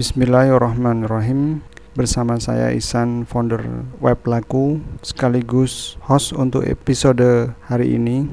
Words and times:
Bismillahirrahmanirrahim. 0.00 1.60
Bersama 1.92 2.40
saya 2.40 2.72
Isan, 2.72 3.28
founder 3.28 3.84
web 4.00 4.16
laku 4.24 4.80
sekaligus 5.04 6.00
host 6.08 6.32
untuk 6.32 6.64
episode 6.64 7.52
hari 7.68 8.00
ini. 8.00 8.24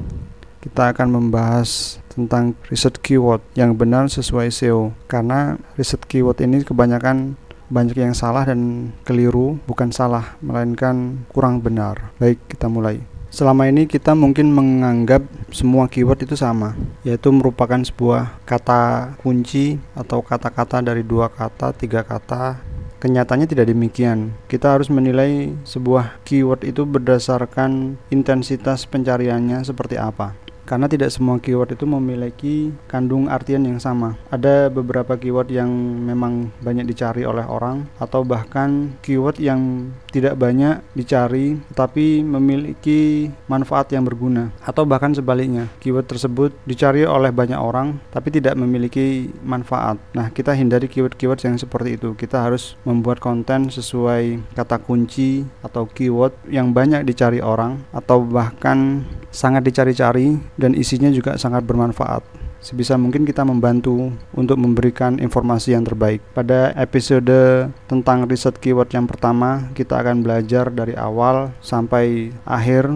Kita 0.63 0.95
akan 0.95 1.19
membahas 1.19 1.99
tentang 2.07 2.55
riset 2.71 3.03
keyword 3.03 3.43
yang 3.59 3.75
benar 3.75 4.07
sesuai 4.07 4.47
SEO 4.47 4.95
karena 5.11 5.59
riset 5.75 6.07
keyword 6.07 6.39
ini 6.39 6.63
kebanyakan 6.63 7.35
banyak 7.67 7.99
yang 7.99 8.15
salah 8.15 8.47
dan 8.47 8.95
keliru, 9.03 9.59
bukan 9.67 9.91
salah, 9.91 10.39
melainkan 10.39 11.27
kurang 11.35 11.59
benar. 11.59 12.15
Baik, 12.15 12.47
kita 12.47 12.71
mulai. 12.71 13.16
Selama 13.37 13.69
ini 13.69 13.85
kita 13.85 14.17
mungkin 14.17 14.49
menganggap 14.49 15.21
semua 15.53 15.85
keyword 15.85 16.25
itu 16.25 16.33
sama, 16.33 16.73
yaitu 17.05 17.29
merupakan 17.29 17.77
sebuah 17.77 18.33
kata 18.49 19.13
kunci 19.21 19.77
atau 19.93 20.25
kata-kata 20.25 20.81
dari 20.81 21.05
dua 21.05 21.29
kata, 21.29 21.69
tiga 21.77 22.01
kata. 22.01 22.57
Kenyataannya 22.97 23.45
tidak 23.45 23.69
demikian. 23.69 24.33
Kita 24.49 24.73
harus 24.73 24.89
menilai 24.89 25.53
sebuah 25.69 26.17
keyword 26.25 26.65
itu 26.65 26.81
berdasarkan 26.81 28.01
intensitas 28.09 28.89
pencariannya 28.89 29.61
seperti 29.61 30.01
apa 30.01 30.46
karena 30.67 30.91
tidak 30.91 31.15
semua 31.15 31.39
keyword 31.39 31.79
itu 31.79 31.87
memiliki 31.87 32.75
kandung 32.91 33.31
artian 33.31 33.63
yang 33.63 33.79
sama. 33.79 34.19
Ada 34.27 34.67
beberapa 34.67 35.15
keyword 35.15 35.47
yang 35.47 35.71
memang 36.03 36.51
banyak 36.59 36.83
dicari 36.83 37.23
oleh 37.23 37.47
orang 37.47 37.87
atau 38.03 38.27
bahkan 38.27 38.91
keyword 38.99 39.39
yang 39.39 39.89
tidak 40.11 40.35
banyak 40.35 40.83
dicari 40.91 41.55
tapi 41.71 42.19
memiliki 42.21 43.31
manfaat 43.47 43.95
yang 43.95 44.03
berguna 44.03 44.51
atau 44.67 44.83
bahkan 44.83 45.15
sebaliknya 45.15 45.71
keyword 45.79 46.09
tersebut 46.11 46.51
dicari 46.67 47.07
oleh 47.07 47.31
banyak 47.31 47.57
orang 47.57 48.03
tapi 48.11 48.35
tidak 48.35 48.59
memiliki 48.59 49.31
manfaat. 49.39 49.95
Nah, 50.11 50.27
kita 50.27 50.51
hindari 50.51 50.91
keyword-keyword 50.91 51.39
yang 51.47 51.55
seperti 51.55 51.95
itu. 51.95 52.11
Kita 52.17 52.43
harus 52.43 52.75
membuat 52.83 53.23
konten 53.23 53.71
sesuai 53.71 54.43
kata 54.57 54.83
kunci 54.83 55.47
atau 55.63 55.87
keyword 55.87 56.35
yang 56.51 56.75
banyak 56.75 57.07
dicari 57.07 57.39
orang 57.39 57.79
atau 57.95 58.25
bahkan 58.25 59.07
sangat 59.31 59.63
dicari-cari 59.69 60.39
dan 60.57 60.73
isinya 60.73 61.13
juga 61.13 61.37
sangat 61.37 61.63
bermanfaat. 61.63 62.25
Sebisa 62.57 62.97
mungkin 62.97 63.23
kita 63.23 63.45
membantu 63.45 64.11
untuk 64.33 64.57
memberikan 64.57 65.21
informasi 65.21 65.77
yang 65.77 65.85
terbaik. 65.85 66.19
Pada 66.33 66.73
episode 66.73 67.69
tentang 67.85 68.25
riset 68.25 68.57
keyword 68.57 68.89
yang 68.91 69.05
pertama, 69.05 69.69
kita 69.77 70.01
akan 70.01 70.25
belajar 70.25 70.73
dari 70.73 70.97
awal 70.97 71.53
sampai 71.61 72.33
akhir 72.43 72.89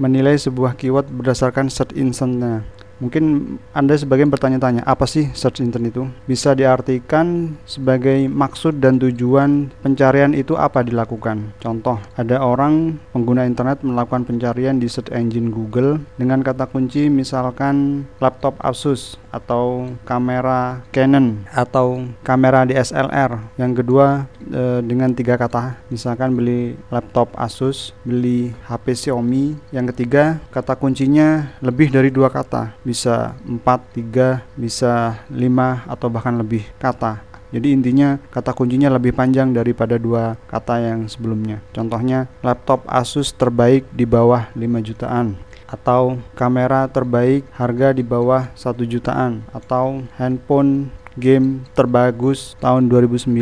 menilai 0.00 0.36
sebuah 0.36 0.76
keyword 0.80 1.08
berdasarkan 1.12 1.68
search 1.68 1.92
instance-nya. 1.92 2.64
Mungkin 2.96 3.56
Anda 3.76 3.92
sebagian 3.92 4.32
bertanya-tanya, 4.32 4.80
apa 4.88 5.04
sih 5.04 5.28
search 5.36 5.60
engine 5.60 5.92
itu? 5.92 6.08
Bisa 6.24 6.56
diartikan 6.56 7.56
sebagai 7.68 8.24
maksud 8.24 8.80
dan 8.80 8.96
tujuan 8.96 9.68
pencarian 9.84 10.32
itu 10.32 10.56
apa 10.56 10.80
dilakukan. 10.80 11.52
Contoh, 11.60 12.00
ada 12.16 12.40
orang 12.40 12.96
pengguna 13.12 13.44
internet 13.44 13.84
melakukan 13.84 14.24
pencarian 14.24 14.80
di 14.80 14.88
search 14.88 15.12
engine 15.12 15.52
Google 15.52 16.00
dengan 16.16 16.40
kata 16.40 16.64
kunci 16.72 17.12
misalkan 17.12 18.08
laptop 18.16 18.56
Asus 18.64 19.20
atau 19.28 19.92
kamera 20.08 20.80
Canon 20.88 21.44
atau 21.52 22.08
kamera 22.24 22.64
DSLR. 22.64 23.60
Yang 23.60 23.84
kedua 23.84 24.24
e, 24.40 24.80
dengan 24.80 25.12
tiga 25.12 25.36
kata, 25.36 25.76
misalkan 25.92 26.32
beli 26.32 26.80
laptop 26.88 27.36
Asus, 27.36 27.92
beli 28.08 28.56
HP 28.64 28.96
Xiaomi. 28.96 29.60
Yang 29.68 29.92
ketiga 29.92 30.40
kata 30.48 30.72
kuncinya 30.80 31.52
lebih 31.60 31.92
dari 31.92 32.08
dua 32.08 32.32
kata 32.32 32.72
bisa 32.86 33.34
4, 33.42 33.58
3, 33.98 34.46
bisa 34.54 35.18
5 35.26 35.90
atau 35.90 36.06
bahkan 36.06 36.38
lebih 36.38 36.62
kata. 36.78 37.26
Jadi 37.50 37.74
intinya 37.74 38.18
kata 38.30 38.54
kuncinya 38.54 38.90
lebih 38.90 39.14
panjang 39.14 39.54
daripada 39.54 39.98
dua 39.98 40.34
kata 40.50 40.82
yang 40.82 41.06
sebelumnya. 41.06 41.62
Contohnya 41.74 42.30
laptop 42.42 42.82
Asus 42.90 43.30
terbaik 43.34 43.86
di 43.94 44.06
bawah 44.06 44.50
5 44.54 44.62
jutaan 44.82 45.38
atau 45.66 46.18
kamera 46.38 46.86
terbaik 46.86 47.42
harga 47.54 47.90
di 47.90 48.02
bawah 48.06 48.50
1 48.54 48.86
jutaan 48.86 49.42
atau 49.50 50.06
handphone 50.18 50.90
game 51.16 51.64
terbagus 51.72 52.54
tahun 52.60 52.92
2019 52.92 53.32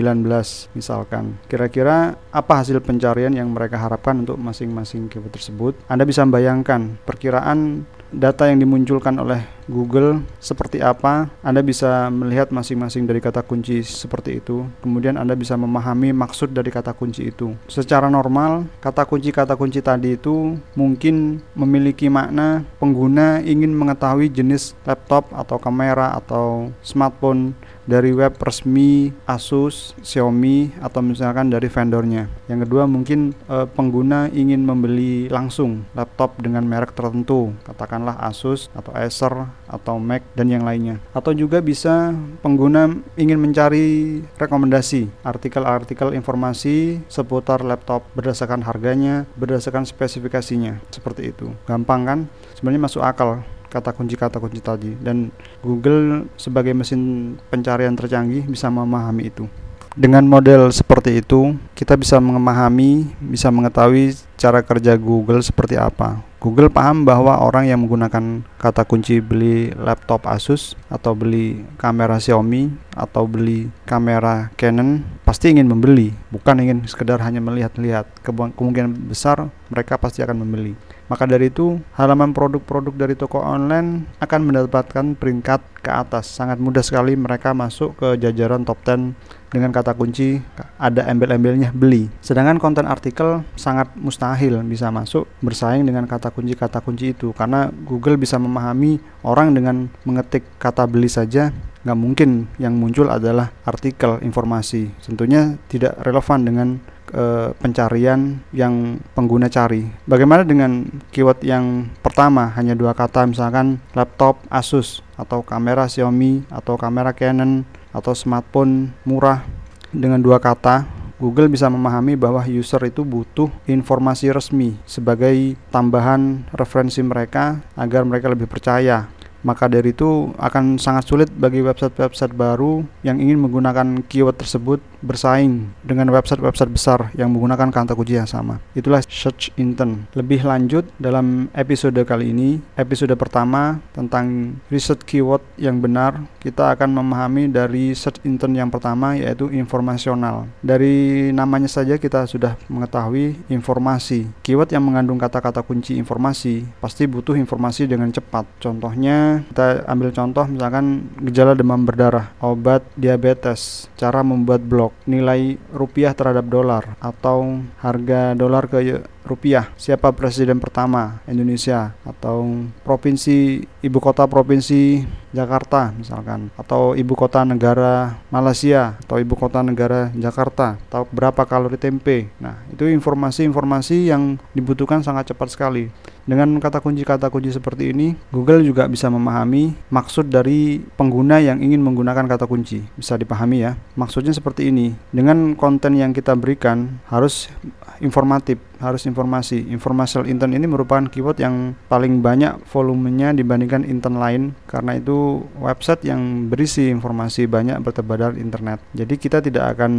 misalkan. 0.78 1.34
Kira-kira 1.50 2.15
apa 2.31 2.62
hasil 2.62 2.78
pencarian 2.81 3.34
yang 3.34 3.50
mereka 3.50 3.76
harapkan 3.76 4.22
untuk 4.22 4.38
masing-masing 4.38 5.11
keyword 5.11 5.34
tersebut? 5.34 5.75
Anda 5.91 6.06
bisa 6.06 6.22
membayangkan 6.22 7.03
perkiraan 7.03 7.84
data 8.14 8.47
yang 8.48 8.62
dimunculkan 8.62 9.19
oleh 9.19 9.42
Google 9.66 10.22
seperti 10.41 10.80
apa, 10.84 11.32
Anda 11.41 11.64
bisa 11.64 12.12
melihat 12.12 12.52
masing-masing 12.52 13.08
dari 13.08 13.20
kata 13.20 13.41
kunci 13.41 13.80
seperti 13.80 14.41
itu. 14.42 14.69
Kemudian 14.84 15.16
Anda 15.16 15.32
bisa 15.32 15.56
memahami 15.56 16.12
maksud 16.12 16.52
dari 16.52 16.69
kata 16.69 16.92
kunci 16.92 17.32
itu. 17.32 17.56
Secara 17.69 18.12
normal, 18.12 18.69
kata 18.84 19.08
kunci-kata 19.08 19.56
kunci 19.56 19.80
tadi 19.80 20.16
itu 20.16 20.56
mungkin 20.76 21.41
memiliki 21.56 22.12
makna 22.12 22.64
pengguna 22.76 23.41
ingin 23.41 23.72
mengetahui 23.72 24.28
jenis 24.28 24.76
laptop 24.84 25.32
atau 25.32 25.56
kamera 25.56 26.12
atau 26.16 26.70
smartphone 26.84 27.56
dari 27.84 28.10
web 28.16 28.34
resmi 28.41 29.12
Asus, 29.28 29.92
Xiaomi 30.00 30.72
atau 30.81 31.04
misalkan 31.04 31.52
dari 31.52 31.69
vendornya. 31.69 32.28
Yang 32.48 32.69
kedua 32.69 32.88
mungkin 32.88 33.36
e, 33.44 33.69
pengguna 33.69 34.32
ingin 34.32 34.64
membeli 34.64 35.28
langsung 35.28 35.84
laptop 35.92 36.41
dengan 36.41 36.64
merek 36.64 36.96
tertentu, 36.96 37.52
katakanlah 37.69 38.16
Asus 38.25 38.72
atau 38.72 38.92
Acer 38.96 39.52
atau 39.65 39.97
Mac 39.97 40.22
dan 40.37 40.53
yang 40.53 40.62
lainnya. 40.65 41.00
Atau 41.16 41.32
juga 41.32 41.60
bisa 41.65 42.12
pengguna 42.44 42.92
ingin 43.16 43.41
mencari 43.41 44.20
rekomendasi 44.37 45.09
artikel-artikel 45.25 46.12
informasi 46.12 47.00
seputar 47.09 47.64
laptop 47.64 48.04
berdasarkan 48.12 48.62
harganya, 48.64 49.25
berdasarkan 49.38 49.88
spesifikasinya. 49.88 50.81
Seperti 50.93 51.32
itu. 51.32 51.53
Gampang 51.64 52.03
kan? 52.04 52.19
Sebenarnya 52.56 52.82
masuk 52.84 53.03
akal 53.03 53.43
kata 53.75 53.91
kunci-kata 53.91 54.38
kunci 54.38 54.62
tadi 54.62 54.94
dan 55.03 55.34
Google 55.59 56.31
sebagai 56.38 56.70
mesin 56.70 57.34
pencarian 57.50 57.98
tercanggih 57.98 58.47
bisa 58.47 58.70
memahami 58.70 59.34
itu. 59.34 59.50
Dengan 59.94 60.27
model 60.27 60.75
seperti 60.75 61.22
itu, 61.22 61.55
kita 61.78 61.94
bisa 61.94 62.19
memahami, 62.19 63.15
bisa 63.22 63.47
mengetahui 63.55 64.19
cara 64.34 64.59
kerja 64.59 64.99
Google 64.99 65.38
seperti 65.38 65.78
apa. 65.78 66.19
Google 66.43 66.66
paham 66.66 67.06
bahwa 67.06 67.38
orang 67.38 67.71
yang 67.71 67.81
menggunakan 67.87 68.43
kata 68.59 68.84
kunci 68.84 69.22
beli 69.22 69.71
laptop 69.78 70.27
Asus 70.27 70.75
atau 70.91 71.15
beli 71.15 71.62
kamera 71.78 72.19
Xiaomi 72.19 72.69
atau 72.93 73.25
beli 73.25 73.72
kamera 73.88 74.53
Canon 74.59 75.06
pasti 75.22 75.55
ingin 75.55 75.71
membeli, 75.71 76.12
bukan 76.28 76.59
ingin 76.59 76.84
sekedar 76.91 77.22
hanya 77.22 77.38
melihat-lihat. 77.41 78.05
Kemungkinan 78.26 79.09
besar 79.09 79.47
mereka 79.71 79.94
pasti 79.97 80.21
akan 80.21 80.43
membeli. 80.43 80.76
Maka 81.04 81.28
dari 81.28 81.53
itu, 81.53 81.76
halaman 82.00 82.32
produk-produk 82.32 82.94
dari 82.97 83.15
toko 83.15 83.41
online 83.44 84.09
akan 84.25 84.41
mendapatkan 84.48 85.12
peringkat 85.16 85.60
ke 85.84 85.91
atas. 85.92 86.32
Sangat 86.32 86.56
mudah 86.56 86.81
sekali 86.81 87.12
mereka 87.12 87.53
masuk 87.53 87.92
ke 88.00 88.09
jajaran 88.16 88.65
top 88.65 88.81
10 88.88 89.12
dengan 89.54 89.70
kata 89.70 89.94
kunci 89.94 90.43
ada 90.81 91.06
embel-embelnya 91.06 91.70
beli. 91.70 92.10
Sedangkan 92.19 92.59
konten 92.59 92.91
artikel 92.91 93.47
sangat 93.54 93.93
mustahil 93.94 94.59
bisa 94.66 94.91
masuk 94.91 95.31
bersaing 95.44 95.87
dengan 95.87 96.10
kata 96.10 96.34
kunci-kata 96.34 96.82
kunci 96.82 97.14
itu 97.14 97.31
karena 97.31 97.70
Google 97.70 98.19
bisa 98.19 98.34
memahami 98.41 98.98
orang 99.22 99.54
dengan 99.54 99.87
mengetik 100.03 100.43
kata 100.59 100.91
beli 100.91 101.06
saja 101.06 101.54
nggak 101.84 102.00
mungkin 102.00 102.48
yang 102.56 102.75
muncul 102.75 103.12
adalah 103.12 103.53
artikel 103.62 104.19
informasi. 104.25 104.91
Tentunya 105.04 105.60
tidak 105.69 106.00
relevan 106.00 106.41
dengan 106.43 106.69
e, 107.14 107.54
pencarian 107.54 108.42
yang 108.50 108.98
pengguna 109.14 109.47
cari. 109.47 109.86
Bagaimana 110.04 110.42
dengan 110.42 110.84
keyword 111.14 111.47
yang 111.47 111.86
pertama? 112.02 112.50
Hanya 112.58 112.75
dua 112.75 112.92
kata 112.92 113.30
misalkan 113.30 113.78
laptop 113.94 114.42
Asus 114.50 115.00
atau 115.14 115.47
kamera 115.47 115.86
Xiaomi 115.86 116.42
atau 116.50 116.75
kamera 116.75 117.14
Canon 117.14 117.62
atau 117.94 118.12
smartphone 118.12 118.91
murah. 119.06 119.47
Dengan 119.94 120.19
dua 120.19 120.42
kata 120.42 121.05
Google 121.22 121.46
bisa 121.46 121.70
memahami 121.70 122.19
bahwa 122.19 122.43
user 122.43 122.82
itu 122.90 123.06
butuh 123.06 123.46
informasi 123.70 124.34
resmi 124.34 124.75
sebagai 124.82 125.55
tambahan 125.70 126.43
referensi 126.50 126.99
mereka 127.06 127.62
agar 127.78 128.02
mereka 128.02 128.26
lebih 128.26 128.50
percaya 128.50 129.06
maka 129.44 129.69
dari 129.69 129.93
itu 129.93 130.32
akan 130.41 130.81
sangat 130.81 131.05
sulit 131.06 131.29
bagi 131.31 131.61
website-website 131.61 132.32
baru 132.32 132.82
yang 133.05 133.20
ingin 133.20 133.38
menggunakan 133.38 134.02
keyword 134.08 134.41
tersebut 134.41 134.81
bersaing 135.05 135.69
dengan 135.85 136.08
website-website 136.08 136.73
besar 136.73 137.12
yang 137.12 137.29
menggunakan 137.29 137.69
kata 137.69 137.93
kunci 137.93 138.17
yang 138.17 138.26
sama. 138.26 138.58
Itulah 138.73 139.05
search 139.05 139.52
intent. 139.61 140.08
Lebih 140.17 140.49
lanjut 140.49 140.88
dalam 140.96 141.52
episode 141.52 142.00
kali 142.08 142.32
ini, 142.32 142.64
episode 142.75 143.12
pertama 143.20 143.85
tentang 143.93 144.56
riset 144.73 145.05
keyword 145.05 145.44
yang 145.61 145.79
benar, 145.79 146.25
kita 146.41 146.73
akan 146.73 146.96
memahami 146.96 147.52
dari 147.52 147.93
search 147.93 148.25
intent 148.25 148.56
yang 148.56 148.73
pertama 148.73 149.14
yaitu 149.14 149.52
informasional. 149.52 150.49
Dari 150.64 151.29
namanya 151.37 151.69
saja 151.69 152.00
kita 152.00 152.25
sudah 152.25 152.56
mengetahui 152.73 153.37
informasi. 153.52 154.32
Keyword 154.41 154.73
yang 154.73 154.88
mengandung 154.88 155.20
kata-kata 155.20 155.61
kunci 155.61 156.00
informasi 156.00 156.64
pasti 156.81 157.05
butuh 157.05 157.37
informasi 157.37 157.85
dengan 157.85 158.08
cepat. 158.08 158.49
Contohnya 158.56 159.33
Kita 159.42 159.88
ambil 159.88 160.14
contoh 160.14 160.44
misalkan 160.46 161.10
gejala 161.25 161.56
demam 161.56 161.82
berdarah, 161.82 162.31
obat 162.38 162.84
diabetes, 162.94 163.90
cara 163.98 164.22
membuat 164.22 164.62
blog, 164.62 164.92
nilai 165.08 165.58
rupiah 165.72 166.14
terhadap 166.14 166.46
dolar 166.46 166.94
atau 167.02 167.64
harga 167.81 168.36
dolar 168.38 168.69
ke 168.70 168.78
rupiah 169.25 169.73
siapa 169.75 170.12
presiden 170.12 170.61
pertama 170.61 171.19
Indonesia 171.25 171.97
atau 172.05 172.69
provinsi 172.85 173.65
ibu 173.81 173.99
kota 173.99 174.29
provinsi 174.29 175.03
Jakarta 175.35 175.91
misalkan 175.97 176.53
atau 176.55 176.94
ibu 176.94 177.17
kota 177.19 177.43
negara 177.43 178.21
Malaysia 178.31 178.94
atau 179.03 179.19
ibu 179.19 179.35
kota 179.35 179.65
negara 179.65 180.12
Jakarta 180.15 180.79
atau 180.87 181.09
berapa 181.11 181.43
kalori 181.49 181.81
tempe 181.81 182.31
nah 182.38 182.61
itu 182.71 182.87
informasi-informasi 182.87 184.12
yang 184.12 184.38
dibutuhkan 184.55 185.03
sangat 185.03 185.35
cepat 185.35 185.56
sekali 185.56 185.91
dengan 186.25 186.56
kata 186.56 186.81
kunci-kata 186.81 187.29
kunci 187.29 187.53
seperti 187.53 187.93
ini, 187.93 188.17
Google 188.32 188.65
juga 188.65 188.88
bisa 188.88 189.12
memahami 189.12 189.77
maksud 189.93 190.32
dari 190.32 190.81
pengguna 190.97 191.37
yang 191.37 191.61
ingin 191.61 191.85
menggunakan 191.85 192.25
kata 192.25 192.49
kunci. 192.49 192.81
Bisa 192.97 193.20
dipahami 193.20 193.61
ya. 193.61 193.77
Maksudnya 193.93 194.32
seperti 194.32 194.73
ini. 194.73 194.97
Dengan 195.12 195.53
konten 195.53 196.00
yang 196.00 196.17
kita 196.17 196.32
berikan 196.32 196.97
harus 197.12 197.53
informatif 198.00 198.56
harus 198.81 199.05
informasi. 199.05 199.69
Informational 199.69 200.31
intent 200.31 200.56
ini 200.56 200.65
merupakan 200.65 201.05
keyword 201.11 201.43
yang 201.43 201.76
paling 201.91 202.25
banyak 202.25 202.56
volumenya 202.71 203.37
dibandingkan 203.37 203.85
intent 203.85 204.17
lain 204.17 204.43
karena 204.65 204.97
itu 204.97 205.44
website 205.61 206.06
yang 206.09 206.49
berisi 206.49 206.88
informasi 206.88 207.44
banyak 207.44 207.76
bertebar 207.85 208.32
internet. 208.38 208.81
Jadi 208.97 209.15
kita 209.21 209.44
tidak 209.44 209.76
akan 209.76 209.93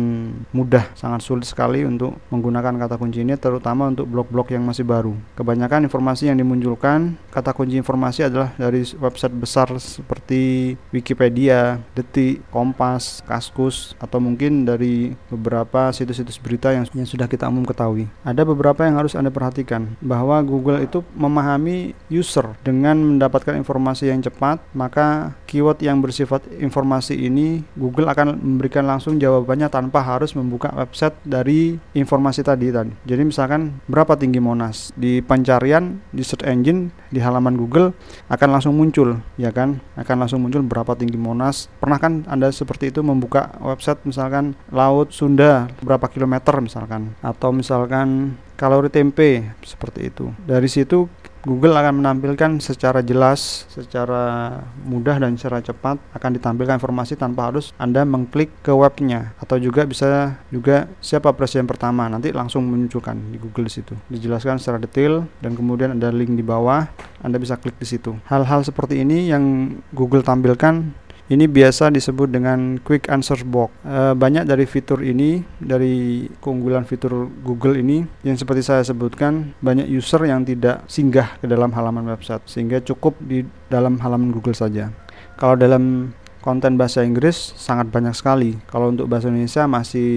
mudah, 0.56 0.90
sangat 0.98 1.22
sulit 1.22 1.46
sekali 1.46 1.86
untuk 1.86 2.18
menggunakan 2.34 2.74
kata 2.80 2.98
kunci 2.98 3.22
ini 3.22 3.38
terutama 3.38 3.92
untuk 3.92 4.10
blog-blog 4.10 4.50
yang 4.50 4.66
masih 4.66 4.88
baru. 4.88 5.14
Kebanyakan 5.38 5.86
informasi 5.86 6.32
yang 6.32 6.40
dimunculkan 6.40 7.20
kata 7.30 7.54
kunci 7.54 7.78
informasi 7.78 8.26
adalah 8.26 8.56
dari 8.58 8.82
website 8.98 9.36
besar 9.36 9.70
seperti 9.78 10.74
Wikipedia, 10.90 11.84
Detik, 11.94 12.42
Kompas, 12.50 13.22
Kaskus 13.28 13.94
atau 14.02 14.18
mungkin 14.18 14.66
dari 14.66 15.14
beberapa 15.30 15.94
situs-situs 15.94 16.42
berita 16.42 16.74
yang, 16.74 16.90
yang 16.96 17.06
sudah 17.06 17.30
kita 17.30 17.46
umum 17.46 17.68
ketahui. 17.68 18.10
Ada 18.26 18.42
beberapa 18.42 18.65
beberapa 18.66 18.90
yang 18.90 18.98
harus 18.98 19.14
Anda 19.14 19.30
perhatikan 19.30 19.94
bahwa 20.02 20.42
Google 20.42 20.82
itu 20.82 21.06
memahami 21.14 21.94
user 22.10 22.58
dengan 22.66 22.98
mendapatkan 22.98 23.54
informasi 23.54 24.10
yang 24.10 24.26
cepat, 24.26 24.58
maka 24.74 25.38
keyword 25.46 25.86
yang 25.86 26.02
bersifat 26.02 26.42
informasi 26.58 27.14
ini 27.14 27.62
Google 27.78 28.10
akan 28.10 28.42
memberikan 28.42 28.90
langsung 28.90 29.22
jawabannya 29.22 29.70
tanpa 29.70 30.02
harus 30.02 30.34
membuka 30.34 30.74
website 30.74 31.14
dari 31.22 31.78
informasi 31.94 32.42
tadi 32.42 32.74
tadi. 32.74 32.90
Jadi 33.06 33.22
misalkan 33.30 33.78
berapa 33.86 34.18
tinggi 34.18 34.42
Monas 34.42 34.90
di 34.98 35.22
pencarian 35.22 36.02
di 36.10 36.26
search 36.26 36.42
engine 36.42 36.90
di 37.14 37.22
halaman 37.22 37.62
Google 37.62 37.94
akan 38.34 38.50
langsung 38.50 38.74
muncul, 38.74 39.22
ya 39.38 39.54
kan? 39.54 39.78
Akan 39.94 40.18
langsung 40.18 40.42
muncul 40.42 40.66
berapa 40.66 40.98
tinggi 40.98 41.22
Monas. 41.22 41.70
Pernah 41.78 42.02
kan 42.02 42.26
Anda 42.26 42.50
seperti 42.50 42.90
itu 42.90 43.06
membuka 43.06 43.54
website 43.62 44.02
misalkan 44.10 44.58
Laut 44.74 45.14
Sunda 45.14 45.70
berapa 45.86 46.10
kilometer 46.10 46.58
misalkan 46.58 47.14
atau 47.22 47.54
misalkan 47.54 48.42
kalori 48.56 48.90
tempe 48.90 49.56
seperti 49.62 50.10
itu. 50.10 50.32
Dari 50.48 50.68
situ 50.72 51.08
Google 51.46 51.78
akan 51.78 52.02
menampilkan 52.02 52.58
secara 52.58 53.06
jelas, 53.06 53.70
secara 53.70 54.58
mudah 54.82 55.22
dan 55.22 55.38
secara 55.38 55.62
cepat 55.62 56.02
akan 56.18 56.42
ditampilkan 56.42 56.82
informasi 56.82 57.14
tanpa 57.14 57.54
harus 57.54 57.70
Anda 57.78 58.02
mengklik 58.02 58.50
ke 58.66 58.74
webnya 58.74 59.38
atau 59.38 59.62
juga 59.62 59.86
bisa 59.86 60.42
juga 60.50 60.90
siapa 61.06 61.30
presiden 61.38 61.70
pertama 61.70 62.10
nanti 62.10 62.34
langsung 62.34 62.66
menunjukkan 62.66 63.30
di 63.30 63.38
Google 63.38 63.70
situ. 63.70 63.94
Dijelaskan 64.10 64.58
secara 64.58 64.82
detail 64.82 65.30
dan 65.38 65.54
kemudian 65.54 65.94
ada 65.94 66.10
link 66.10 66.34
di 66.34 66.42
bawah 66.42 66.90
Anda 67.22 67.38
bisa 67.38 67.62
klik 67.62 67.78
di 67.78 67.86
situ. 67.86 68.18
Hal-hal 68.26 68.66
seperti 68.66 69.06
ini 69.06 69.30
yang 69.30 69.78
Google 69.94 70.26
tampilkan 70.26 71.05
ini 71.26 71.50
biasa 71.50 71.90
disebut 71.90 72.30
dengan 72.30 72.78
Quick 72.78 73.10
Answer 73.10 73.42
Box. 73.42 73.74
E, 73.82 74.14
banyak 74.14 74.46
dari 74.46 74.70
fitur 74.70 75.02
ini, 75.02 75.42
dari 75.58 76.26
keunggulan 76.38 76.86
fitur 76.86 77.30
Google 77.42 77.82
ini, 77.82 78.06
yang 78.22 78.38
seperti 78.38 78.62
saya 78.62 78.86
sebutkan, 78.86 79.58
banyak 79.62 79.90
user 79.90 80.22
yang 80.30 80.46
tidak 80.46 80.86
singgah 80.86 81.38
ke 81.42 81.50
dalam 81.50 81.74
halaman 81.74 82.06
website, 82.06 82.46
sehingga 82.46 82.78
cukup 82.86 83.18
di 83.22 83.42
dalam 83.70 83.98
halaman 84.02 84.30
Google 84.30 84.54
saja. 84.54 84.94
Kalau 85.36 85.58
dalam 85.58 86.14
konten 86.46 86.78
bahasa 86.78 87.02
Inggris 87.02 87.58
sangat 87.58 87.90
banyak 87.90 88.14
sekali. 88.14 88.54
Kalau 88.70 88.94
untuk 88.94 89.10
bahasa 89.10 89.34
Indonesia 89.34 89.66
masih 89.66 90.10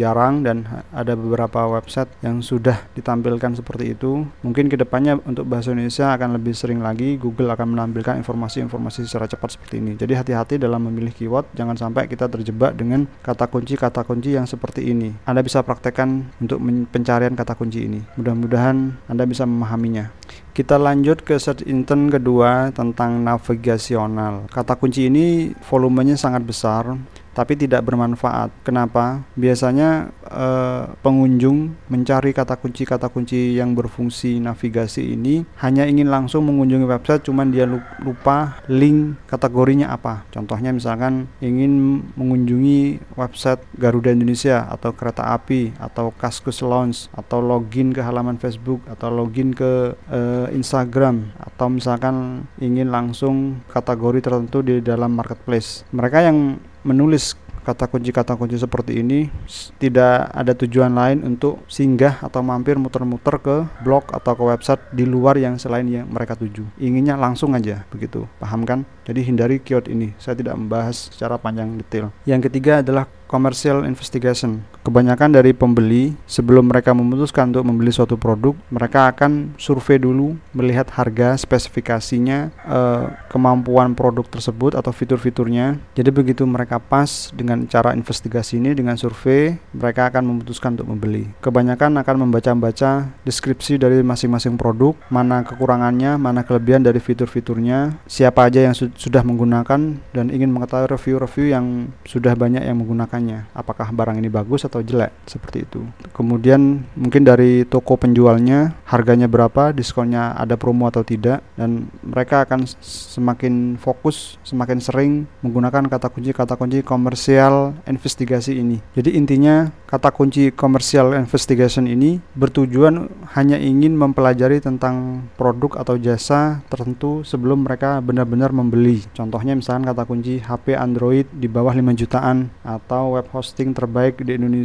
jarang 0.00 0.40
dan 0.40 0.64
ada 0.88 1.12
beberapa 1.12 1.68
website 1.68 2.08
yang 2.24 2.40
sudah 2.40 2.88
ditampilkan 2.96 3.60
seperti 3.60 3.92
itu. 3.92 4.24
Mungkin 4.40 4.72
ke 4.72 4.80
depannya 4.80 5.20
untuk 5.28 5.44
bahasa 5.44 5.76
Indonesia 5.76 6.16
akan 6.16 6.40
lebih 6.40 6.56
sering 6.56 6.80
lagi 6.80 7.20
Google 7.20 7.52
akan 7.52 7.76
menampilkan 7.76 8.16
informasi-informasi 8.24 9.04
secara 9.04 9.28
cepat 9.28 9.60
seperti 9.60 9.84
ini. 9.84 9.92
Jadi 10.00 10.16
hati-hati 10.16 10.54
dalam 10.56 10.88
memilih 10.88 11.12
keyword, 11.12 11.52
jangan 11.52 11.76
sampai 11.76 12.08
kita 12.08 12.32
terjebak 12.32 12.72
dengan 12.80 13.04
kata 13.20 13.52
kunci-kata 13.52 14.08
kunci 14.08 14.40
yang 14.40 14.48
seperti 14.48 14.88
ini. 14.88 15.12
Anda 15.28 15.44
bisa 15.44 15.60
praktekkan 15.60 16.32
untuk 16.40 16.64
pencarian 16.88 17.36
kata 17.36 17.52
kunci 17.52 17.84
ini. 17.84 18.00
Mudah-mudahan 18.16 19.04
Anda 19.04 19.28
bisa 19.28 19.44
memahaminya. 19.44 20.23
Kita 20.54 20.78
lanjut 20.78 21.26
ke 21.26 21.34
search 21.34 21.66
intent 21.66 22.14
kedua 22.14 22.70
tentang 22.70 23.26
navigasional. 23.26 24.46
Kata 24.46 24.78
kunci 24.78 25.10
ini 25.10 25.50
volumenya 25.66 26.14
sangat 26.14 26.46
besar 26.46 26.94
tapi 27.34 27.58
tidak 27.58 27.82
bermanfaat. 27.84 28.54
Kenapa? 28.62 29.26
Biasanya 29.34 30.14
eh, 30.30 30.84
pengunjung 31.02 31.74
mencari 31.90 32.30
kata 32.30 32.56
kunci-kata 32.56 33.10
kunci 33.10 33.58
yang 33.58 33.74
berfungsi 33.74 34.38
navigasi 34.38 35.18
ini 35.18 35.42
hanya 35.60 35.84
ingin 35.84 36.08
langsung 36.08 36.46
mengunjungi 36.46 36.86
website 36.86 37.26
cuman 37.26 37.50
dia 37.50 37.66
lupa 38.00 38.62
link 38.70 39.18
kategorinya 39.26 39.90
apa. 39.90 40.22
Contohnya 40.30 40.70
misalkan 40.70 41.26
ingin 41.42 42.06
mengunjungi 42.14 43.02
website 43.18 43.60
Garuda 43.76 44.14
Indonesia 44.14 44.70
atau 44.70 44.94
kereta 44.94 45.34
api 45.34 45.74
atau 45.82 46.14
Kaskus 46.14 46.62
Lounge 46.62 47.10
atau 47.12 47.42
login 47.42 47.90
ke 47.90 48.00
halaman 48.00 48.38
Facebook 48.38 48.80
atau 48.86 49.10
login 49.10 49.50
ke 49.50 49.98
eh, 50.08 50.46
Instagram 50.54 51.34
atau 51.36 51.66
misalkan 51.66 52.46
ingin 52.62 52.94
langsung 52.94 53.58
kategori 53.74 54.22
tertentu 54.22 54.62
di 54.62 54.78
dalam 54.78 55.18
marketplace. 55.18 55.82
Mereka 55.90 56.18
yang 56.22 56.38
menulis 56.84 57.34
kata 57.64 57.88
kunci-kata 57.88 58.36
kunci 58.36 58.60
seperti 58.60 59.00
ini 59.00 59.32
tidak 59.80 60.28
ada 60.36 60.52
tujuan 60.52 60.92
lain 60.92 61.24
untuk 61.24 61.64
singgah 61.64 62.20
atau 62.20 62.44
mampir 62.44 62.76
muter-muter 62.76 63.40
ke 63.40 63.56
blog 63.80 64.04
atau 64.12 64.36
ke 64.36 64.44
website 64.44 64.82
di 64.92 65.08
luar 65.08 65.40
yang 65.40 65.56
selain 65.56 65.88
yang 65.88 66.04
mereka 66.04 66.36
tuju. 66.36 66.68
Inginnya 66.76 67.16
langsung 67.16 67.56
aja 67.56 67.88
begitu. 67.88 68.28
Paham 68.36 68.68
kan? 68.68 68.84
Jadi 69.08 69.24
hindari 69.24 69.56
keyword 69.64 69.88
ini. 69.88 70.12
Saya 70.20 70.36
tidak 70.36 70.60
membahas 70.60 71.08
secara 71.08 71.40
panjang 71.40 71.80
detail. 71.80 72.12
Yang 72.28 72.52
ketiga 72.52 72.84
adalah 72.84 73.08
commercial 73.32 73.88
investigation. 73.88 74.60
Kebanyakan 74.84 75.32
dari 75.32 75.56
pembeli 75.56 76.12
sebelum 76.28 76.68
mereka 76.68 76.92
memutuskan 76.92 77.48
untuk 77.48 77.64
membeli 77.64 77.88
suatu 77.88 78.20
produk, 78.20 78.52
mereka 78.68 79.08
akan 79.08 79.56
survei 79.56 79.96
dulu 79.96 80.36
melihat 80.52 80.92
harga, 80.92 81.40
spesifikasinya, 81.40 82.52
eh, 82.52 83.04
kemampuan 83.32 83.96
produk 83.96 84.28
tersebut 84.28 84.76
atau 84.76 84.92
fitur-fiturnya. 84.92 85.80
Jadi 85.96 86.12
begitu 86.12 86.44
mereka 86.44 86.76
pas 86.76 87.32
dengan 87.32 87.64
cara 87.64 87.96
investigasi 87.96 88.60
ini 88.60 88.76
dengan 88.76 89.00
survei, 89.00 89.56
mereka 89.72 90.12
akan 90.12 90.20
memutuskan 90.20 90.76
untuk 90.76 90.92
membeli. 90.92 91.32
Kebanyakan 91.40 92.04
akan 92.04 92.28
membaca-baca 92.28 93.08
deskripsi 93.24 93.80
dari 93.80 94.04
masing-masing 94.04 94.60
produk, 94.60 94.92
mana 95.08 95.48
kekurangannya, 95.48 96.20
mana 96.20 96.44
kelebihan 96.44 96.84
dari 96.84 97.00
fitur-fiturnya, 97.00 97.96
siapa 98.04 98.52
aja 98.52 98.60
yang 98.60 98.76
su 98.76 98.92
sudah 99.00 99.24
menggunakan 99.24 99.96
dan 100.12 100.26
ingin 100.28 100.52
mengetahui 100.52 100.92
review-review 100.92 101.56
yang 101.56 101.88
sudah 102.04 102.36
banyak 102.36 102.60
yang 102.60 102.76
menggunakan 102.76 103.14
apakah 103.54 103.94
barang 103.94 104.18
ini 104.18 104.26
bagus 104.26 104.66
atau 104.66 104.73
jelek 104.80 105.12
seperti 105.28 105.68
itu. 105.68 105.84
Kemudian 106.16 106.86
mungkin 106.96 107.22
dari 107.22 107.62
toko 107.68 107.94
penjualnya 108.00 108.74
harganya 108.88 109.30
berapa 109.30 109.70
diskonnya 109.70 110.34
ada 110.34 110.58
promo 110.58 110.88
atau 110.88 111.02
tidak 111.04 111.44
dan 111.54 111.86
mereka 112.02 112.46
akan 112.48 112.66
semakin 112.82 113.76
fokus 113.78 114.40
semakin 114.42 114.78
sering 114.80 115.12
menggunakan 115.44 115.86
kata 115.86 116.10
kunci 116.10 116.30
kata 116.32 116.54
kunci 116.58 116.80
komersial 116.80 117.76
investigasi 117.86 118.58
ini. 118.58 118.80
Jadi 118.96 119.14
intinya 119.14 119.70
kata 119.90 120.10
kunci 120.10 120.50
komersial 120.50 121.14
investigation 121.14 121.86
ini 121.86 122.18
bertujuan 122.34 123.10
hanya 123.36 123.60
ingin 123.60 123.94
mempelajari 123.94 124.58
tentang 124.58 125.26
produk 125.38 125.82
atau 125.82 125.98
jasa 126.00 126.64
tertentu 126.70 127.22
sebelum 127.22 127.66
mereka 127.66 128.00
benar-benar 128.00 128.50
membeli. 128.50 129.02
Contohnya 129.12 129.54
misalnya 129.58 129.92
kata 129.92 130.02
kunci 130.08 130.40
HP 130.40 130.74
Android 130.78 131.26
di 131.34 131.46
bawah 131.50 131.74
5 131.74 132.00
jutaan 132.00 132.50
atau 132.62 133.18
web 133.18 133.26
hosting 133.34 133.74
terbaik 133.74 134.22
di 134.22 134.38
Indonesia 134.38 134.63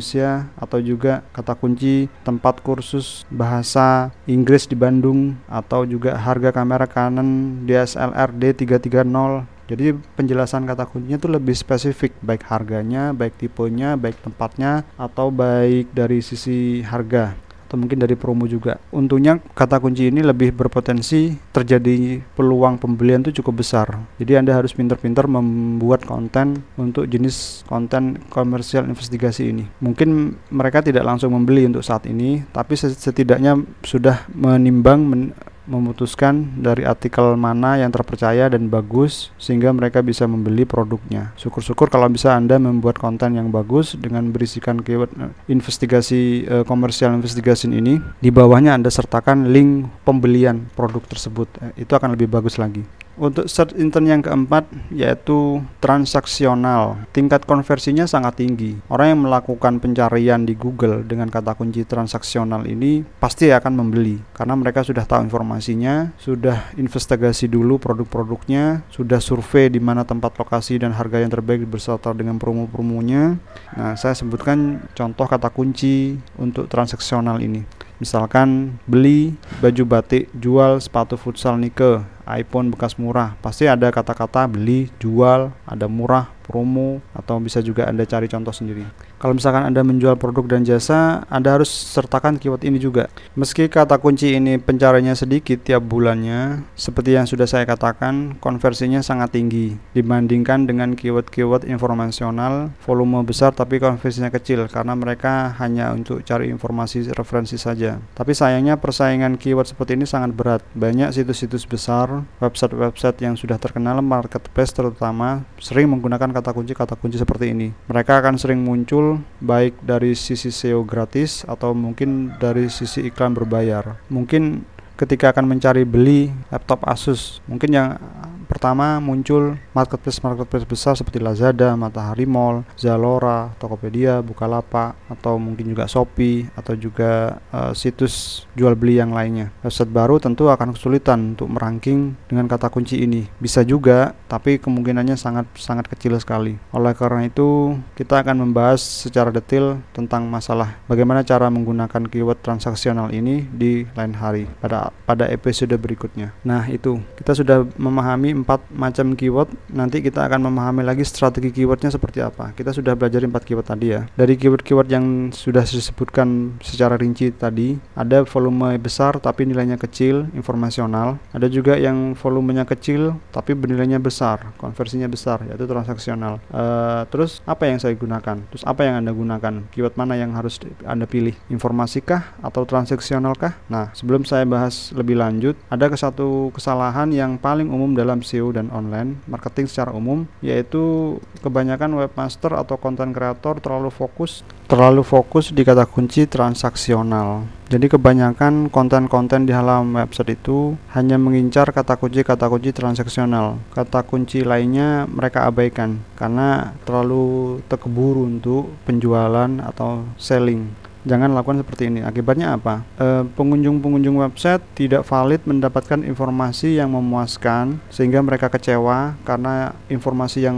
atau 0.55 0.79
juga 0.79 1.21
kata 1.35 1.53
kunci 1.53 2.07
tempat 2.23 2.63
kursus 2.63 3.27
bahasa 3.27 4.09
Inggris 4.25 4.65
di 4.65 4.73
Bandung 4.73 5.35
atau 5.45 5.83
juga 5.83 6.15
harga 6.15 6.55
kamera 6.55 6.87
Canon 6.87 7.61
DSLR 7.67 8.31
D330 8.33 9.59
jadi 9.69 9.93
penjelasan 10.17 10.65
kata 10.65 10.89
kuncinya 10.89 11.21
itu 11.21 11.29
lebih 11.29 11.53
spesifik 11.53 12.17
baik 12.25 12.41
harganya, 12.49 13.13
baik 13.13 13.37
tipenya, 13.37 13.93
baik 13.93 14.17
tempatnya 14.25 14.81
atau 14.97 15.29
baik 15.29 15.93
dari 15.93 16.25
sisi 16.25 16.81
harga 16.81 17.37
atau 17.69 17.77
mungkin 17.77 18.01
dari 18.01 18.17
promo 18.17 18.49
juga. 18.49 18.81
Untungnya 18.89 19.38
kata 19.38 19.77
kunci 19.77 20.09
ini 20.09 20.25
lebih 20.25 20.49
berpotensi 20.57 21.38
terjadi 21.53 22.17
peluang 22.33 22.81
pembelian 22.81 23.21
itu 23.21 23.45
cukup 23.45 23.61
besar. 23.61 24.01
Jadi 24.17 24.41
Anda 24.41 24.57
harus 24.57 24.73
pintar-pintar 24.73 25.29
membuat 25.29 26.01
konten 26.09 26.65
untuk 26.81 27.05
jenis 27.05 27.61
konten 27.69 28.17
komersial 28.33 28.89
investigasi 28.89 29.53
ini. 29.53 29.69
Mungkin 29.85 30.33
mereka 30.49 30.81
tidak 30.81 31.05
langsung 31.05 31.38
membeli 31.38 31.69
untuk 31.69 31.85
saat 31.85 32.09
ini, 32.09 32.41
tapi 32.49 32.73
setidaknya 32.73 33.61
sudah 33.85 34.25
menimbang 34.33 35.05
men 35.05 35.21
memutuskan 35.69 36.57
dari 36.57 36.83
artikel 36.83 37.38
mana 37.38 37.77
yang 37.77 37.93
terpercaya 37.93 38.49
dan 38.49 38.67
bagus 38.67 39.29
sehingga 39.38 39.69
mereka 39.69 40.01
bisa 40.01 40.25
membeli 40.25 40.65
produknya. 40.65 41.31
Syukur-syukur 41.38 41.93
kalau 41.93 42.09
bisa 42.09 42.33
Anda 42.33 42.57
membuat 42.57 42.97
konten 42.97 43.38
yang 43.38 43.53
bagus 43.53 43.93
dengan 43.93 44.33
berisikan 44.33 44.81
keyword 44.81 45.13
eh, 45.21 45.31
investigasi 45.53 46.49
uh, 46.49 46.63
komersial 46.65 47.13
investigasi 47.13 47.69
ini 47.69 48.01
di 48.17 48.33
bawahnya 48.33 48.73
Anda 48.73 48.89
sertakan 48.89 49.53
link 49.53 49.85
pembelian 50.01 50.65
produk 50.73 51.05
tersebut. 51.05 51.47
Eh, 51.61 51.85
itu 51.85 51.93
akan 51.93 52.17
lebih 52.17 52.25
bagus 52.25 52.57
lagi. 52.57 52.81
Untuk 53.19 53.51
search 53.51 53.75
engine 53.75 54.07
yang 54.07 54.21
keempat 54.23 54.63
yaitu 54.95 55.59
transaksional. 55.83 57.03
Tingkat 57.11 57.43
konversinya 57.43 58.07
sangat 58.07 58.39
tinggi. 58.39 58.79
Orang 58.88 59.07
yang 59.11 59.21
melakukan 59.27 59.83
pencarian 59.83 60.47
di 60.47 60.55
Google 60.55 61.03
dengan 61.03 61.27
kata 61.27 61.51
kunci 61.59 61.83
transaksional 61.83 62.63
ini 62.63 63.03
pasti 63.19 63.51
akan 63.51 63.75
membeli 63.75 64.23
karena 64.31 64.55
mereka 64.55 64.88
sudah 64.88 65.03
tahu 65.03 65.27
informasinya, 65.27 66.15
sudah 66.15 66.71
investigasi 66.79 67.51
dulu 67.51 67.75
produk-produknya, 67.75 68.88
sudah 68.88 69.19
survei 69.19 69.67
di 69.67 69.83
mana 69.83 70.07
tempat 70.07 70.39
lokasi 70.39 70.79
dan 70.79 70.95
harga 70.95 71.19
yang 71.19 71.27
terbaik 71.27 71.67
berserta 71.67 72.15
dengan 72.15 72.39
promo-promonya. 72.39 73.35
Nah, 73.75 73.99
saya 73.99 74.15
sebutkan 74.15 74.88
contoh 74.95 75.27
kata 75.27 75.51
kunci 75.51 76.15
untuk 76.39 76.71
transaksional 76.71 77.43
ini. 77.43 77.67
Misalkan 77.99 78.79
beli 78.87 79.35
baju 79.59 79.83
batik, 79.83 80.31
jual 80.31 80.79
sepatu 80.79 81.19
futsal 81.19 81.59
Nike, 81.59 81.99
iPhone 82.23 82.71
bekas 82.71 82.95
murah. 82.95 83.35
Pasti 83.43 83.67
ada 83.67 83.91
kata-kata 83.91 84.47
beli, 84.47 84.87
jual, 85.03 85.51
ada 85.67 85.91
murah, 85.91 86.31
promo 86.49 86.97
atau 87.13 87.37
bisa 87.37 87.61
juga 87.61 87.85
Anda 87.85 88.09
cari 88.09 88.25
contoh 88.25 88.49
sendiri. 88.49 88.89
Kalau 89.21 89.37
misalkan 89.37 89.69
Anda 89.69 89.85
menjual 89.85 90.17
produk 90.17 90.57
dan 90.57 90.65
jasa, 90.65 91.21
Anda 91.29 91.61
harus 91.61 91.69
sertakan 91.69 92.41
keyword 92.41 92.65
ini 92.65 92.81
juga. 92.81 93.05
Meski 93.37 93.69
kata 93.69 94.01
kunci 94.01 94.33
ini 94.33 94.57
pencariannya 94.57 95.13
sedikit 95.13 95.61
tiap 95.61 95.85
bulannya, 95.85 96.65
seperti 96.73 97.13
yang 97.13 97.29
sudah 97.29 97.45
saya 97.45 97.69
katakan, 97.69 98.41
konversinya 98.41 99.05
sangat 99.05 99.37
tinggi 99.37 99.77
dibandingkan 99.93 100.65
dengan 100.65 100.97
keyword-keyword 100.97 101.69
informasional 101.69 102.73
volume 102.81 103.21
besar 103.21 103.51
tapi 103.51 103.77
konversinya 103.77 104.31
kecil 104.31 104.65
karena 104.71 104.95
mereka 104.95 105.51
hanya 105.59 105.91
untuk 105.91 106.23
cari 106.23 106.47
informasi 106.47 107.11
referensi 107.11 107.59
saja. 107.59 107.99
Tapi 108.15 108.31
sayangnya 108.31 108.79
persaingan 108.79 109.35
keyword 109.35 109.67
seperti 109.67 109.99
ini 109.99 110.07
sangat 110.07 110.31
berat. 110.31 110.63
Banyak 110.71 111.11
situs-situs 111.11 111.67
besar, 111.67 112.23
website-website 112.39 113.19
yang 113.19 113.35
sudah 113.35 113.59
terkenal 113.59 113.99
marketplace 113.99 114.71
terutama 114.71 115.43
sering 115.59 115.91
menggunakan 115.91 116.31
kata 116.39 116.55
kunci-kata 116.55 116.96
kunci 116.96 117.19
seperti 117.19 117.51
ini. 117.51 117.67
Mereka 117.91 118.24
akan 118.24 118.39
sering 118.39 118.63
muncul 118.63 119.19
baik 119.43 119.75
dari 119.84 120.15
sisi 120.15 120.50
SEO 120.50 120.88
gratis 120.88 121.43
atau 121.43 121.75
mungkin 121.75 122.34
dari 122.39 122.72
sisi 122.72 123.12
iklan 123.12 123.36
berbayar. 123.36 124.00
Mungkin 124.08 124.63
ketika 124.96 125.36
akan 125.36 125.51
mencari 125.51 125.84
beli 125.84 126.31
laptop 126.48 126.88
Asus, 126.88 127.43
mungkin 127.43 127.75
yang 127.75 128.00
Pertama 128.49 128.97
muncul 128.97 129.61
marketplace-marketplace 129.77 130.65
besar 130.65 130.97
seperti 130.97 131.21
Lazada, 131.21 131.77
Matahari 131.77 132.25
Mall, 132.25 132.65
Zalora, 132.73 133.53
Tokopedia, 133.61 134.25
Bukalapak, 134.25 134.97
atau 135.05 135.37
mungkin 135.37 135.69
juga 135.69 135.85
Shopee 135.85 136.49
atau 136.57 136.73
juga 136.73 137.37
uh, 137.53 137.77
situs 137.77 138.43
jual 138.57 138.73
beli 138.73 138.97
yang 138.97 139.13
lainnya. 139.13 139.53
Website 139.61 139.93
baru 139.93 140.17
tentu 140.17 140.49
akan 140.49 140.73
kesulitan 140.73 141.37
untuk 141.37 141.45
meranking 141.45 142.17
dengan 142.25 142.49
kata 142.49 142.73
kunci 142.73 143.05
ini. 143.05 143.29
Bisa 143.37 143.61
juga, 143.61 144.17
tapi 144.25 144.57
kemungkinannya 144.57 145.13
sangat 145.13 145.45
sangat 145.53 145.85
kecil 145.85 146.17
sekali. 146.17 146.57
Oleh 146.73 146.97
karena 146.97 147.29
itu, 147.29 147.77
kita 147.93 148.25
akan 148.25 148.49
membahas 148.49 148.81
secara 148.81 149.29
detail 149.29 149.77
tentang 149.93 150.25
masalah 150.25 150.81
bagaimana 150.89 151.21
cara 151.21 151.53
menggunakan 151.53 152.09
keyword 152.09 152.41
transaksional 152.41 153.13
ini 153.13 153.45
di 153.45 153.85
lain 153.93 154.17
hari 154.17 154.49
pada 154.57 154.89
pada 155.05 155.29
episode 155.29 155.77
berikutnya. 155.77 156.33
Nah, 156.41 156.65
itu 156.65 156.97
kita 157.13 157.37
sudah 157.37 157.61
memahami 157.77 158.38
empat 158.41 158.65
macam 158.74 159.13
keyword 159.13 159.51
nanti 159.72 160.00
kita 160.00 160.25
akan 160.25 160.50
memahami 160.50 160.81
lagi 160.86 161.03
strategi 161.03 161.51
keywordnya 161.51 161.93
seperti 161.93 162.24
apa. 162.24 162.51
Kita 162.55 162.74
sudah 162.74 162.96
belajar 162.96 163.24
empat 163.24 163.43
keyword 163.46 163.67
tadi 163.67 163.93
ya. 163.93 164.08
Dari 164.15 164.36
keyword-keyword 164.39 164.89
yang 164.89 165.05
sudah 165.36 165.63
disebutkan 165.63 166.60
secara 166.63 166.96
rinci 166.98 167.29
tadi 167.36 167.77
ada 167.93 168.24
volume 168.25 168.79
besar 168.81 169.19
tapi 169.22 169.46
nilainya 169.46 169.77
kecil 169.77 170.31
informasional. 170.34 171.19
Ada 171.36 171.51
juga 171.51 171.75
yang 171.75 172.17
volumenya 172.17 172.63
kecil 172.65 173.19
tapi 173.29 173.53
bernilainya 173.53 174.01
besar 174.01 174.51
konversinya 174.58 175.05
besar 175.05 175.43
yaitu 175.46 175.67
transaksional. 175.69 176.41
Uh, 176.50 177.03
terus 177.13 177.43
apa 177.46 177.67
yang 177.67 177.77
saya 177.77 177.93
gunakan? 177.96 178.39
Terus 178.50 178.63
apa 178.65 178.88
yang 178.88 179.03
anda 179.03 179.12
gunakan? 179.12 179.67
Keyword 179.72 179.96
mana 180.00 180.15
yang 180.15 180.34
harus 180.34 180.58
anda 180.88 181.05
pilih? 181.05 181.36
Informasikah 181.51 182.39
atau 182.41 182.63
transaksionalkah? 182.63 183.55
Nah 183.67 183.91
sebelum 183.93 184.24
saya 184.24 184.48
bahas 184.48 184.91
lebih 184.96 185.19
lanjut 185.19 185.60
ada 185.69 185.91
satu 186.00 186.53
kesalahan 186.55 187.12
yang 187.12 187.36
paling 187.36 187.67
umum 187.67 187.91
dalam 187.91 188.22
SEO 188.29 188.53
dan 188.53 188.69
online 188.69 189.17
marketing 189.25 189.65
secara 189.65 189.89
umum 189.89 190.29
yaitu 190.45 191.17
kebanyakan 191.41 191.98
webmaster 191.98 192.53
atau 192.53 192.77
konten 192.77 193.09
kreator 193.09 193.57
terlalu 193.57 193.89
fokus 193.89 194.45
terlalu 194.69 195.01
fokus 195.01 195.50
di 195.50 195.65
kata 195.65 195.89
kunci 195.89 196.29
transaksional. 196.29 197.50
Jadi 197.74 197.89
kebanyakan 197.89 198.69
konten-konten 198.69 199.50
di 199.50 199.53
halaman 199.53 199.98
website 199.98 200.38
itu 200.38 200.77
hanya 200.93 201.17
mengincar 201.17 201.74
kata 201.74 201.98
kunci-kata 201.98 202.45
kunci 202.45 202.69
transaksional. 202.69 203.57
Kata 203.74 204.05
kunci 204.05 204.45
lainnya 204.45 205.09
mereka 205.09 205.50
abaikan 205.50 206.01
karena 206.13 206.77
terlalu 206.86 207.57
terkeburu 207.65 208.29
untuk 208.29 208.69
penjualan 208.86 209.50
atau 209.65 210.05
selling 210.21 210.88
jangan 211.07 211.31
lakukan 211.31 211.63
seperti 211.63 211.91
ini. 211.91 211.99
Akibatnya 212.03 212.55
apa? 212.55 212.83
Eh, 212.99 213.23
pengunjung-pengunjung 213.35 214.19
website 214.19 214.63
tidak 214.75 215.05
valid 215.07 215.43
mendapatkan 215.47 216.03
informasi 216.03 216.79
yang 216.79 216.91
memuaskan 216.91 217.79
sehingga 217.91 218.19
mereka 218.23 218.51
kecewa 218.51 219.15
karena 219.23 219.75
informasi 219.87 220.43
yang 220.47 220.57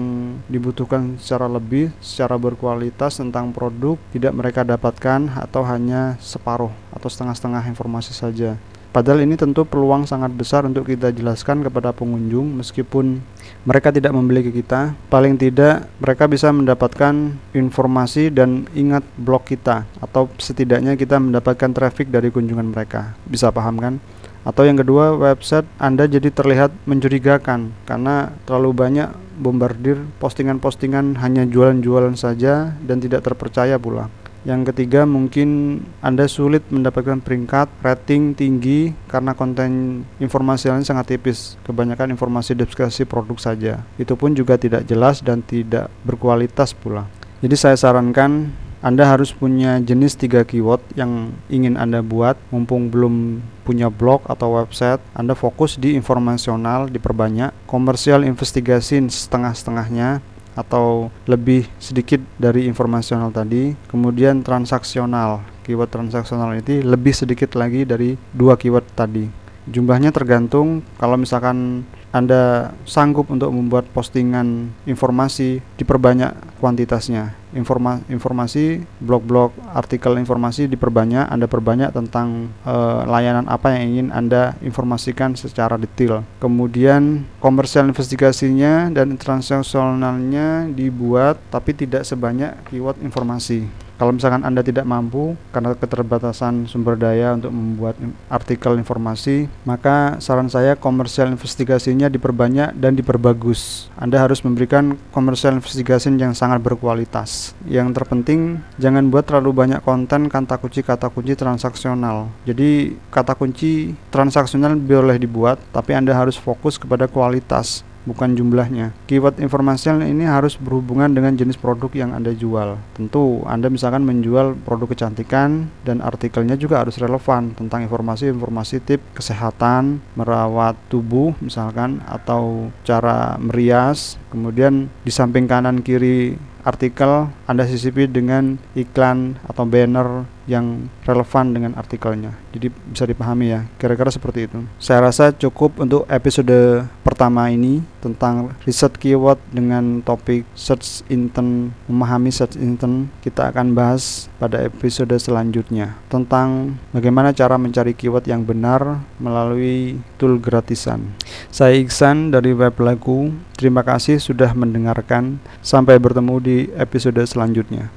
dibutuhkan 0.49 1.17
secara 1.21 1.45
lebih, 1.45 1.93
secara 2.01 2.37
berkualitas 2.37 3.21
tentang 3.21 3.53
produk 3.53 3.97
tidak 4.15 4.33
mereka 4.33 4.61
dapatkan 4.65 5.29
atau 5.37 5.61
hanya 5.67 6.17
separuh 6.21 6.73
atau 6.93 7.07
setengah-setengah 7.09 7.69
informasi 7.69 8.13
saja. 8.13 8.57
Padahal 8.91 9.23
ini 9.23 9.39
tentu 9.39 9.63
peluang 9.63 10.03
sangat 10.03 10.35
besar 10.35 10.67
untuk 10.67 10.83
kita 10.83 11.15
jelaskan 11.15 11.63
kepada 11.63 11.95
pengunjung 11.95 12.59
meskipun 12.59 13.23
mereka 13.61 13.93
tidak 13.93 14.13
membeli 14.13 14.41
ke 14.41 14.51
kita, 14.51 14.97
paling 15.11 15.37
tidak 15.37 15.85
mereka 16.01 16.25
bisa 16.25 16.49
mendapatkan 16.49 17.37
informasi 17.53 18.33
dan 18.33 18.65
ingat 18.73 19.05
blog 19.21 19.45
kita 19.45 19.85
atau 20.01 20.25
setidaknya 20.41 20.97
kita 20.97 21.21
mendapatkan 21.21 21.69
traffic 21.69 22.09
dari 22.09 22.33
kunjungan 22.33 22.73
mereka. 22.73 23.13
Bisa 23.29 23.53
paham 23.53 23.77
kan? 23.77 24.01
Atau 24.41 24.65
yang 24.65 24.81
kedua, 24.81 25.13
website 25.13 25.69
Anda 25.77 26.09
jadi 26.09 26.33
terlihat 26.33 26.73
mencurigakan 26.89 27.69
karena 27.85 28.33
terlalu 28.49 28.73
banyak 28.73 29.09
bombardir 29.37 30.01
postingan-postingan 30.17 31.21
hanya 31.21 31.45
jualan-jualan 31.45 32.17
saja 32.17 32.73
dan 32.81 32.97
tidak 32.97 33.21
terpercaya 33.21 33.77
pula. 33.77 34.09
Yang 34.41 34.73
ketiga 34.73 35.05
mungkin 35.05 35.81
Anda 36.01 36.25
sulit 36.25 36.65
mendapatkan 36.73 37.21
peringkat 37.21 37.69
rating 37.85 38.33
tinggi 38.33 38.89
karena 39.05 39.37
konten 39.37 40.01
informasi 40.17 40.73
lain 40.73 40.81
sangat 40.81 41.13
tipis. 41.13 41.61
Kebanyakan 41.61 42.09
informasi 42.17 42.57
deskripsi 42.57 43.05
produk 43.05 43.37
saja. 43.37 43.85
Itu 44.01 44.17
pun 44.17 44.33
juga 44.33 44.57
tidak 44.57 44.89
jelas 44.89 45.21
dan 45.21 45.45
tidak 45.45 45.93
berkualitas 46.01 46.73
pula. 46.73 47.05
Jadi 47.45 47.53
saya 47.57 47.77
sarankan 47.77 48.49
anda 48.81 49.05
harus 49.05 49.29
punya 49.29 49.77
jenis 49.77 50.17
tiga 50.17 50.41
keyword 50.41 50.81
yang 50.97 51.37
ingin 51.53 51.77
Anda 51.77 52.01
buat 52.01 52.33
mumpung 52.49 52.89
belum 52.89 53.37
punya 53.61 53.93
blog 53.93 54.25
atau 54.25 54.57
website 54.57 54.97
Anda 55.13 55.37
fokus 55.37 55.77
di 55.77 55.93
informasional 55.93 56.89
diperbanyak 56.89 57.53
komersial 57.69 58.25
investigasi 58.25 59.05
setengah-setengahnya 59.05 60.25
atau 60.53 61.07
lebih 61.27 61.67
sedikit 61.79 62.19
dari 62.35 62.67
informasional 62.67 63.31
tadi. 63.31 63.75
Kemudian 63.87 64.43
transaksional. 64.43 65.43
Keyword 65.61 65.93
transaksional 65.93 66.57
ini 66.57 66.81
lebih 66.81 67.13
sedikit 67.13 67.53
lagi 67.53 67.85
dari 67.85 68.17
dua 68.33 68.57
keyword 68.57 68.87
tadi. 68.97 69.29
Jumlahnya 69.69 70.09
tergantung. 70.09 70.81
Kalau 70.97 71.15
misalkan 71.15 71.85
anda 72.11 72.75
sanggup 72.83 73.31
untuk 73.31 73.55
membuat 73.55 73.87
postingan 73.95 74.75
informasi 74.83 75.63
diperbanyak 75.79 76.35
kuantitasnya. 76.59 77.39
Informa 77.51 77.99
informasi 78.07 78.83
blog-blog 79.03 79.51
artikel 79.75 80.15
informasi 80.15 80.71
diperbanyak 80.71 81.27
Anda 81.27 81.51
perbanyak 81.51 81.91
tentang 81.91 82.51
uh, 82.63 83.03
layanan 83.03 83.47
apa 83.51 83.75
yang 83.75 83.91
ingin 83.91 84.07
Anda 84.15 84.55
informasikan 84.63 85.35
secara 85.35 85.75
detail. 85.75 86.23
Kemudian 86.39 87.27
komersial 87.43 87.91
investigasinya 87.91 88.87
dan 88.91 89.19
transaksionalnya 89.19 90.71
dibuat 90.71 91.43
tapi 91.51 91.75
tidak 91.75 92.07
sebanyak 92.07 92.55
keyword 92.71 93.03
informasi 93.03 93.67
Kalau 94.01 94.17
misalkan 94.17 94.41
Anda 94.41 94.65
tidak 94.65 94.89
mampu 94.89 95.37
karena 95.53 95.77
keterbatasan 95.77 96.65
sumber 96.65 96.97
daya 96.97 97.37
untuk 97.37 97.53
membuat 97.53 97.93
artikel 98.33 98.73
informasi, 98.81 99.45
maka 99.61 100.17
saran 100.17 100.49
saya 100.49 100.73
komersial 100.73 101.29
investigasinya 101.29 102.09
diperbanyak 102.09 102.73
dan 102.81 102.97
diperbagus. 102.97 103.93
Anda 103.93 104.17
harus 104.17 104.41
memberikan 104.41 104.97
komersial 105.13 105.53
investigasi 105.53 106.17
yang 106.17 106.33
sangat 106.33 106.65
berkualitas. 106.65 107.53
Yang 107.69 108.01
terpenting, 108.01 108.65
jangan 108.81 109.13
buat 109.13 109.29
terlalu 109.29 109.53
banyak 109.53 109.85
konten 109.85 110.33
kata 110.33 110.57
kunci 110.57 110.81
kata 110.81 111.13
kunci 111.13 111.37
transaksional. 111.37 112.33
Jadi 112.49 112.97
kata 113.13 113.37
kunci 113.37 113.93
transaksional 114.09 114.81
boleh 114.81 115.21
dibuat, 115.21 115.61
tapi 115.69 115.93
Anda 115.93 116.17
harus 116.17 116.41
fokus 116.41 116.81
kepada 116.81 117.05
kualitas 117.05 117.85
bukan 118.05 118.33
jumlahnya. 118.33 118.93
Keyword 119.05 119.41
informasional 119.41 120.05
ini 120.05 120.25
harus 120.25 120.57
berhubungan 120.57 121.11
dengan 121.11 121.35
jenis 121.37 121.57
produk 121.57 121.91
yang 121.93 122.11
Anda 122.15 122.33
jual. 122.33 122.77
Tentu, 122.97 123.45
Anda 123.45 123.69
misalkan 123.69 124.05
menjual 124.05 124.57
produk 124.65 124.91
kecantikan 124.91 125.69
dan 125.85 126.01
artikelnya 126.01 126.57
juga 126.57 126.81
harus 126.81 126.97
relevan 126.97 127.53
tentang 127.53 127.85
informasi-informasi 127.85 128.83
tip 128.83 129.01
kesehatan, 129.13 130.01
merawat 130.17 130.77
tubuh 130.89 131.33
misalkan 131.41 132.01
atau 132.09 132.73
cara 132.87 133.37
merias. 133.37 134.17
Kemudian 134.31 134.87
di 135.03 135.11
samping 135.11 135.45
kanan 135.45 135.83
kiri 135.83 136.39
artikel 136.61 137.29
Anda 137.49 137.65
sisipi 137.65 138.05
dengan 138.05 138.61
iklan 138.77 139.41
atau 139.49 139.65
banner 139.65 140.29
yang 140.49 140.89
relevan 141.05 141.53
dengan 141.53 141.71
artikelnya. 141.77 142.33
Jadi 142.55 142.67
bisa 142.71 143.05
dipahami 143.05 143.53
ya, 143.53 143.61
kira-kira 143.77 144.09
seperti 144.09 144.49
itu. 144.49 144.59
Saya 144.81 145.05
rasa 145.05 145.29
cukup 145.35 145.81
untuk 145.81 146.07
episode 146.09 146.85
pertama 147.05 147.51
ini 147.53 147.85
tentang 148.01 148.55
riset 148.65 148.97
keyword 148.97 149.37
dengan 149.53 150.01
topik 150.01 150.47
search 150.57 151.05
intent, 151.11 151.75
memahami 151.85 152.33
search 152.33 152.57
intent. 152.57 153.11
Kita 153.21 153.53
akan 153.53 153.77
bahas 153.77 154.31
pada 154.41 154.57
episode 154.65 155.13
selanjutnya 155.21 155.93
tentang 156.09 156.79
bagaimana 156.89 157.29
cara 157.35 157.61
mencari 157.61 157.93
keyword 157.93 158.25
yang 158.25 158.41
benar 158.41 159.03
melalui 159.21 160.01
tool 160.17 160.41
gratisan. 160.41 161.13
Saya 161.53 161.77
Iksan 161.77 162.33
dari 162.33 162.55
Web 162.57 162.81
Lagu. 162.81 163.29
Terima 163.53 163.85
kasih 163.85 164.17
sudah 164.17 164.57
mendengarkan. 164.57 165.37
Sampai 165.61 166.01
bertemu 166.01 166.35
di 166.41 166.57
episode 166.73 167.21
selanjutnya. 167.29 167.93